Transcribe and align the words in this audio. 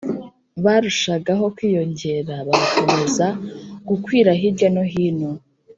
Barushagaho 0.63 1.45
kwiyongera 1.55 2.35
bagakomeza 2.47 3.27
gukwira 3.87 4.29
hirya 4.39 4.67
no 4.75 4.83
hino. 4.91 5.31